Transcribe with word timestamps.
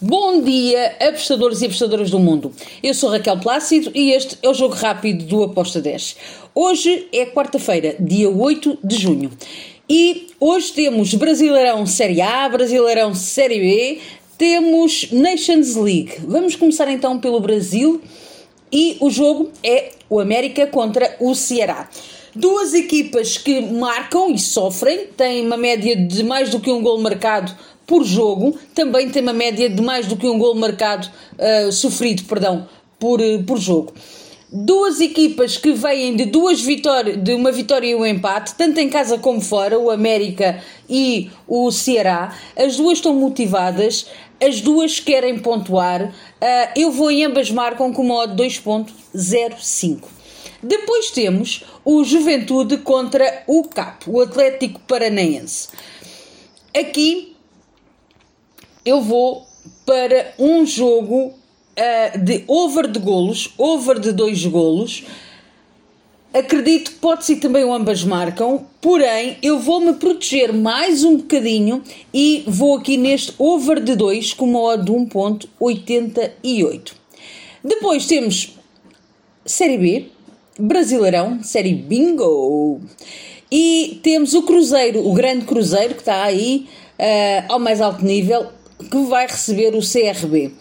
Bom 0.00 0.42
dia, 0.42 0.94
apostadores 1.00 1.60
e 1.60 1.64
apostadoras 1.64 2.08
do 2.08 2.20
mundo. 2.20 2.52
Eu 2.80 2.94
sou 2.94 3.10
Raquel 3.10 3.36
Plácido 3.40 3.90
e 3.92 4.12
este 4.12 4.38
é 4.40 4.48
o 4.48 4.54
Jogo 4.54 4.72
Rápido 4.72 5.24
do 5.24 5.42
Aposta 5.42 5.80
10. 5.80 6.16
Hoje 6.54 7.08
é 7.12 7.26
quarta-feira, 7.26 7.96
dia 7.98 8.30
8 8.30 8.78
de 8.84 8.94
junho. 8.94 9.32
E 9.90 10.28
hoje 10.38 10.72
temos 10.72 11.12
Brasileirão 11.14 11.84
Série 11.84 12.20
A, 12.20 12.48
Brasileirão 12.48 13.12
Série 13.12 13.58
B, 13.58 14.00
temos 14.38 15.10
Nations 15.10 15.74
League. 15.74 16.12
Vamos 16.24 16.54
começar 16.54 16.88
então 16.88 17.18
pelo 17.18 17.40
Brasil 17.40 18.00
e 18.70 18.98
o 19.00 19.10
jogo 19.10 19.50
é 19.64 19.90
o 20.08 20.20
América 20.20 20.68
contra 20.68 21.16
o 21.18 21.34
Ceará. 21.34 21.90
Duas 22.36 22.72
equipas 22.72 23.36
que 23.36 23.60
marcam 23.62 24.30
e 24.30 24.38
sofrem, 24.38 25.08
têm 25.16 25.44
uma 25.44 25.56
média 25.56 25.96
de 25.96 26.22
mais 26.22 26.50
do 26.50 26.60
que 26.60 26.70
um 26.70 26.82
gol 26.82 27.00
marcado 27.00 27.52
por 27.88 28.04
jogo, 28.04 28.54
também 28.74 29.08
tem 29.08 29.22
uma 29.22 29.32
média 29.32 29.68
de 29.68 29.80
mais 29.80 30.06
do 30.06 30.14
que 30.14 30.28
um 30.28 30.38
gol 30.38 30.54
marcado, 30.54 31.08
uh, 31.38 31.72
sofrido, 31.72 32.22
perdão, 32.24 32.68
por, 32.98 33.18
uh, 33.18 33.42
por 33.44 33.58
jogo. 33.58 33.94
Duas 34.52 35.00
equipas 35.00 35.56
que 35.56 35.72
vêm 35.72 36.14
de 36.14 36.26
duas 36.26 36.60
vitórias, 36.60 37.16
de 37.16 37.32
uma 37.32 37.50
vitória 37.50 37.88
e 37.88 37.94
um 37.94 38.04
empate, 38.04 38.54
tanto 38.56 38.78
em 38.78 38.90
casa 38.90 39.16
como 39.16 39.40
fora, 39.40 39.78
o 39.78 39.90
América 39.90 40.62
e 40.88 41.30
o 41.46 41.70
Ceará. 41.70 42.36
As 42.54 42.76
duas 42.76 42.98
estão 42.98 43.14
motivadas, 43.14 44.06
as 44.40 44.60
duas 44.60 45.00
querem 45.00 45.38
pontuar. 45.38 46.02
Uh, 46.04 46.72
eu 46.76 46.90
vou 46.90 47.10
em 47.10 47.24
ambas 47.24 47.50
marcam 47.50 47.90
com 47.90 48.02
uma 48.02 48.16
odd 48.16 48.42
2.05. 48.42 49.98
Depois 50.62 51.10
temos 51.10 51.64
o 51.84 52.04
Juventude 52.04 52.78
contra 52.78 53.44
o 53.46 53.64
CAP, 53.64 54.10
o 54.10 54.20
Atlético 54.20 54.78
Paranaense. 54.80 55.68
Aqui 56.78 57.37
eu 58.88 59.02
vou 59.02 59.46
para 59.84 60.32
um 60.38 60.64
jogo 60.64 61.26
uh, 61.26 61.34
de 62.18 62.42
over 62.48 62.90
de 62.90 62.98
golos, 62.98 63.52
over 63.58 64.00
de 64.00 64.12
dois 64.12 64.46
golos. 64.46 65.04
Acredito 66.32 66.92
que 66.92 66.96
pode 66.98 67.26
ser 67.26 67.36
também 67.36 67.64
o 67.64 67.72
ambas 67.72 68.04
marcam, 68.04 68.66
porém 68.80 69.36
eu 69.42 69.58
vou 69.58 69.80
me 69.80 69.92
proteger 69.94 70.52
mais 70.52 71.02
um 71.04 71.16
bocadinho 71.18 71.82
e 72.12 72.44
vou 72.46 72.76
aqui 72.76 72.96
neste 72.96 73.34
over 73.38 73.80
de 73.80 73.96
2 73.96 74.34
com 74.34 74.44
uma 74.46 74.60
odd 74.60 74.84
de 74.84 74.92
1.88. 74.92 76.92
Depois 77.64 78.06
temos 78.06 78.56
Série 79.44 79.78
B, 79.78 80.06
Brasileirão, 80.58 81.42
Série 81.42 81.74
Bingo. 81.74 82.80
E 83.50 83.98
temos 84.02 84.34
o 84.34 84.42
Cruzeiro, 84.42 85.06
o 85.06 85.14
grande 85.14 85.46
Cruzeiro 85.46 85.94
que 85.94 86.00
está 86.00 86.22
aí 86.22 86.68
uh, 86.98 87.52
ao 87.52 87.58
mais 87.58 87.80
alto 87.80 88.04
nível, 88.04 88.48
que 88.78 88.98
vai 89.04 89.26
receber 89.26 89.74
o 89.74 89.80
CRB. 89.80 90.52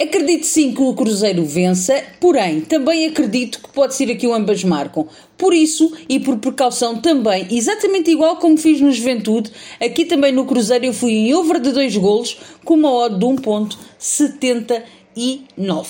Acredito 0.00 0.44
sim 0.44 0.74
que 0.74 0.82
o 0.82 0.92
Cruzeiro 0.92 1.44
vença, 1.44 2.02
porém 2.18 2.60
também 2.60 3.06
acredito 3.06 3.60
que 3.60 3.70
pode 3.70 3.94
ser 3.94 4.10
aqui 4.10 4.26
o 4.26 4.34
ambas 4.34 4.64
marcam. 4.64 5.06
Por 5.38 5.54
isso 5.54 5.92
e 6.08 6.18
por 6.18 6.38
precaução 6.38 7.00
também, 7.00 7.46
exatamente 7.50 8.10
igual 8.10 8.38
como 8.38 8.56
fiz 8.56 8.80
no 8.80 8.90
Juventude, 8.90 9.52
aqui 9.80 10.04
também 10.04 10.32
no 10.32 10.46
Cruzeiro 10.46 10.86
eu 10.86 10.92
fui 10.92 11.12
em 11.12 11.32
over 11.34 11.60
de 11.60 11.70
dois 11.70 11.96
golos 11.96 12.36
com 12.64 12.74
uma 12.74 12.92
odd 12.92 13.16
de 13.18 13.24
1.79. 13.24 15.86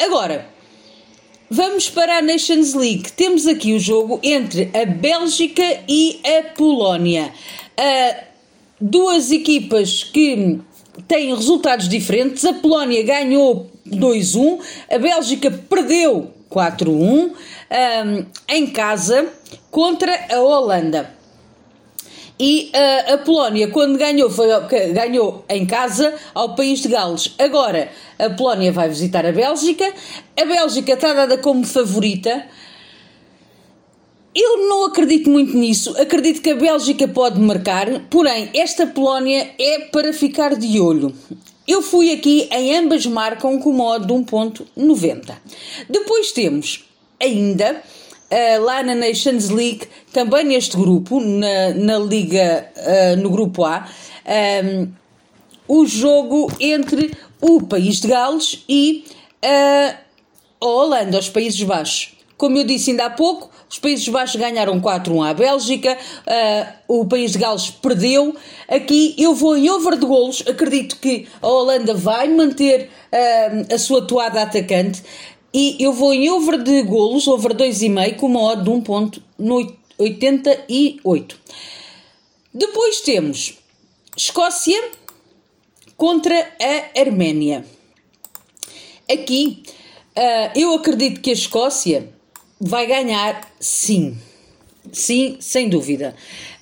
Agora, 0.00 0.48
vamos 1.50 1.90
para 1.90 2.16
a 2.18 2.22
Nations 2.22 2.72
League. 2.72 3.12
Temos 3.12 3.46
aqui 3.46 3.74
o 3.74 3.78
jogo 3.78 4.20
entre 4.22 4.70
a 4.72 4.86
Bélgica 4.86 5.82
e 5.86 6.18
a 6.24 6.44
Polónia. 6.54 7.30
Uh, 7.78 8.14
duas 8.80 9.30
equipas 9.30 10.02
que 10.02 10.58
têm 11.06 11.34
resultados 11.34 11.88
diferentes. 11.88 12.44
A 12.44 12.54
Polónia 12.54 13.02
ganhou 13.02 13.70
2-1, 13.86 14.60
a 14.90 14.98
Bélgica 14.98 15.50
perdeu 15.50 16.32
4-1 16.50 16.88
um, 16.90 17.32
em 18.48 18.66
casa 18.68 19.26
contra 19.70 20.12
a 20.30 20.40
Holanda. 20.40 21.10
E 22.38 22.72
uh, 22.74 23.14
a 23.14 23.18
Polónia, 23.18 23.68
quando 23.68 23.96
ganhou, 23.96 24.28
foi, 24.28 24.48
ganhou 24.92 25.44
em 25.48 25.64
casa 25.64 26.14
ao 26.34 26.54
país 26.56 26.80
de 26.80 26.88
Gales. 26.88 27.32
Agora, 27.38 27.88
a 28.18 28.28
Polónia 28.30 28.72
vai 28.72 28.88
visitar 28.88 29.24
a 29.24 29.30
Bélgica. 29.30 29.92
A 30.36 30.44
Bélgica 30.44 30.94
está 30.94 31.12
dada 31.12 31.38
como 31.38 31.64
favorita. 31.64 32.44
Eu 34.34 34.68
não 34.68 34.84
acredito 34.86 35.30
muito 35.30 35.56
nisso. 35.56 35.94
Acredito 35.96 36.42
que 36.42 36.50
a 36.50 36.56
Bélgica 36.56 37.06
pode 37.06 37.38
marcar, 37.38 38.00
porém, 38.10 38.50
esta 38.52 38.84
Polónia 38.84 39.52
é 39.58 39.80
para 39.80 40.12
ficar 40.12 40.56
de 40.56 40.80
olho. 40.80 41.14
Eu 41.66 41.80
fui 41.80 42.10
aqui 42.10 42.48
em 42.50 42.76
ambas 42.76 43.06
marcam 43.06 43.58
com 43.60 43.72
modo 43.72 44.06
de 44.06 44.12
1.90. 44.12 45.34
Depois 45.88 46.32
temos 46.32 46.84
ainda 47.20 47.80
uh, 48.30 48.62
lá 48.62 48.82
na 48.82 48.94
Nations 48.94 49.50
League, 49.50 49.86
também 50.12 50.44
neste 50.44 50.76
grupo, 50.76 51.20
na, 51.20 51.70
na 51.74 51.98
Liga, 51.98 52.68
uh, 52.76 53.16
no 53.20 53.30
grupo 53.30 53.64
A, 53.64 53.88
um, 54.26 54.30
ehm, 54.30 54.88
o 55.66 55.86
jogo 55.86 56.52
entre 56.60 57.12
o 57.40 57.62
País 57.62 58.00
de 58.00 58.08
Gales 58.08 58.64
e 58.68 59.04
uh, 59.44 59.96
a 60.60 60.66
Holanda, 60.66 61.18
os 61.18 61.28
Países 61.28 61.62
Baixos. 61.62 62.14
Como 62.44 62.58
eu 62.58 62.64
disse 62.64 62.90
ainda 62.90 63.06
há 63.06 63.10
pouco, 63.10 63.50
os 63.70 63.78
Países 63.78 64.06
Baixos 64.06 64.38
ganharam 64.38 64.78
4-1 64.78 65.30
à 65.30 65.32
Bélgica, 65.32 65.96
uh, 65.96 67.00
o 67.00 67.06
País 67.06 67.32
de 67.32 67.38
Gales 67.38 67.70
perdeu. 67.70 68.36
Aqui 68.68 69.14
eu 69.16 69.34
vou 69.34 69.56
em 69.56 69.70
over 69.70 69.96
de 69.96 70.04
golos, 70.04 70.44
acredito 70.46 70.98
que 70.98 71.26
a 71.40 71.48
Holanda 71.48 71.94
vai 71.94 72.28
manter 72.28 72.90
uh, 73.10 73.74
a 73.74 73.78
sua 73.78 74.06
toada 74.06 74.42
atacante 74.42 75.02
e 75.54 75.82
eu 75.82 75.94
vou 75.94 76.12
em 76.12 76.28
over 76.28 76.62
de 76.62 76.82
golos, 76.82 77.26
over 77.26 77.54
2,5 77.54 78.16
com 78.16 78.26
uma 78.26 78.42
odd 78.42 78.62
de 78.62 78.70
1.88. 78.70 81.34
Depois 82.52 83.00
temos 83.00 83.58
Escócia 84.14 84.90
contra 85.96 86.46
a 86.60 86.90
Arménia. 87.00 87.64
Aqui 89.10 89.62
uh, 90.14 90.50
eu 90.54 90.74
acredito 90.74 91.22
que 91.22 91.30
a 91.30 91.32
Escócia 91.32 92.12
vai 92.64 92.86
ganhar 92.86 93.40
sim. 93.60 94.16
Sim, 94.92 95.36
sem 95.40 95.68
dúvida. 95.68 96.14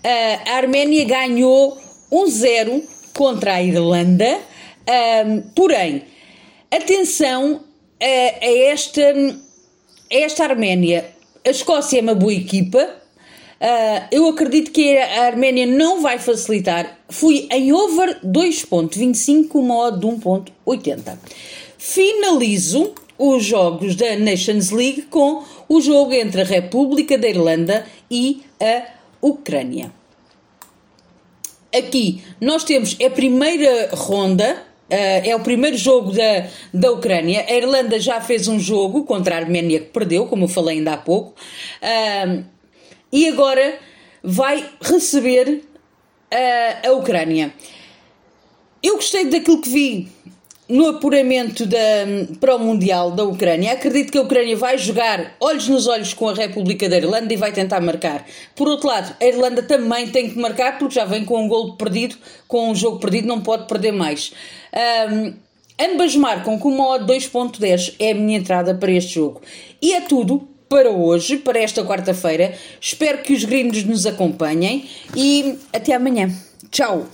Uh, 0.05 0.51
a 0.51 0.57
Arménia 0.57 1.05
ganhou 1.05 1.79
1-0 2.11 2.83
contra 3.15 3.55
a 3.55 3.63
Irlanda, 3.63 4.39
uh, 4.39 5.43
porém, 5.55 6.03
atenção 6.71 7.62
a, 8.01 8.45
a, 8.45 8.73
esta, 8.73 9.03
a 9.03 10.15
esta 10.15 10.45
Arménia. 10.45 11.05
A 11.45 11.51
Escócia 11.51 11.99
é 11.99 12.03
uma 12.03 12.15
boa 12.15 12.35
equipa, 12.35 13.03
Uh, 13.62 14.03
eu 14.11 14.27
acredito 14.27 14.73
que 14.73 14.99
a 14.99 15.27
Arménia 15.27 15.65
não 15.67 16.03
vai 16.03 16.19
facilitar. 16.19 16.99
Fui 17.09 17.47
em 17.49 17.73
over 17.73 18.19
2.25 18.25 19.47
com 19.47 19.61
uma 19.61 19.77
odd 19.87 20.01
de 20.01 20.07
1.80. 20.09 21.17
Finalizo 21.79 22.93
os 23.22 23.44
jogos 23.44 23.94
da 23.94 24.16
Nations 24.16 24.71
League 24.71 25.03
com 25.03 25.44
o 25.69 25.81
jogo 25.81 26.12
entre 26.12 26.43
a 26.43 26.44
República 26.44 27.16
da 27.16 27.28
Irlanda 27.28 27.87
e 28.10 28.43
a 28.60 28.84
Ucrânia. 29.21 29.93
Aqui 31.72 32.22
nós 32.41 32.65
temos 32.65 32.97
a 33.05 33.11
primeira 33.11 33.91
ronda, 33.94 34.71
Uh, 34.91 35.25
é 35.25 35.34
o 35.34 35.41
primeiro 35.41 35.75
jogo 35.75 36.12
da, 36.12 36.47
da 36.75 36.93
Ucrânia. 36.93 37.47
A 37.49 37.53
Irlanda 37.55 37.99
já 37.99 38.21
fez 38.21 38.47
um 38.47 38.61
jogo 38.61 39.05
contra 39.05 39.37
a 39.37 39.38
Arménia 39.38 39.81
que 39.81 39.87
perdeu, 39.87 40.27
como 40.27 40.44
eu 40.44 40.49
falei 40.49 40.77
ainda 40.77 40.93
há 40.93 40.97
pouco, 40.99 41.34
e 43.11 43.27
agora 43.27 43.78
vai 44.22 44.69
receber 44.82 45.65
uh, 46.31 46.88
a 46.88 46.93
Ucrânia. 46.93 47.55
Eu 48.82 48.97
gostei 48.97 49.25
daquilo 49.31 49.62
que 49.62 49.71
vi 49.71 50.09
no 50.69 50.88
apuramento 50.88 51.67
da, 51.67 51.79
para 52.41 52.56
o 52.56 52.59
Mundial 52.59 53.11
da 53.11 53.25
Ucrânia, 53.25 53.73
acredito 53.73 54.12
que 54.12 54.19
a 54.19 54.23
Ucrânia 54.23 54.56
vai 54.56 54.79
jogar 54.79 55.37
olhos 55.41 55.69
nos 55.69 55.87
olhos 55.87 56.14
com 56.14 56.29
a 56.29 56.35
República 56.35 56.88
da 56.88 56.97
Irlanda 56.97 57.32
e 57.32 57.37
vai 57.37 57.53
tentar 57.53 57.81
marcar. 57.81 58.25
Por 58.55 58.69
outro 58.69 58.88
lado, 58.88 59.14
a 59.20 59.25
Irlanda 59.25 59.62
também 59.62 60.09
tem 60.09 60.31
que 60.31 60.38
marcar 60.38 60.79
porque 60.79 60.94
já 60.94 61.05
vem 61.05 61.25
com 61.25 61.44
um 61.44 61.49
gol 61.49 61.76
perdido, 61.76 62.17
com 62.47 62.70
um 62.70 62.75
jogo 62.75 62.99
perdido, 62.99 63.26
não 63.26 63.41
pode 63.41 63.67
perder 63.67 63.93
mais. 63.93 64.32
Um, 65.12 65.35
ambas 65.79 66.14
marcam 66.17 66.59
com 66.59 66.69
uma 66.69 66.88
odd 66.88 67.12
2.10, 67.12 67.97
é 67.99 68.12
a 68.12 68.14
minha 68.14 68.38
entrada 68.38 68.75
para 68.75 68.93
este 68.93 69.14
jogo. 69.14 69.43
E 69.81 69.93
é 69.93 70.00
tudo 70.00 70.49
para 70.69 70.88
hoje, 70.88 71.37
para 71.37 71.61
esta 71.61 71.85
quarta-feira. 71.85 72.55
Espero 72.81 73.19
que 73.19 73.35
os 73.35 73.44
gringos 73.44 73.85
nos 73.85 74.06
acompanhem 74.06 74.88
e 75.14 75.59
até 75.70 75.93
amanhã. 75.93 76.31
Tchau! 76.70 77.06